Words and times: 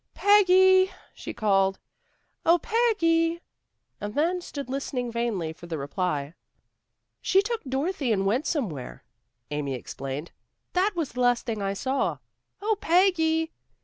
"Peggy!" 0.15 0.89
she 1.13 1.31
called. 1.31 1.77
"Oh, 2.43 2.57
Peggy!" 2.57 3.39
and 3.99 4.15
then 4.15 4.41
stood 4.41 4.67
listening 4.67 5.11
vainly 5.11 5.53
for 5.53 5.67
the 5.67 5.77
reply. 5.77 6.33
"She 7.21 7.43
took 7.43 7.63
Dorothy 7.65 8.11
and 8.11 8.25
went 8.25 8.47
somewhere," 8.47 9.03
Amy 9.51 9.75
explained. 9.75 10.31
"That 10.73 10.95
was 10.95 11.11
the 11.11 11.21
last 11.21 11.45
thing 11.45 11.61
I 11.61 11.73
saw. 11.73 12.17
Oh, 12.63 12.77
Peggy! 12.81 13.51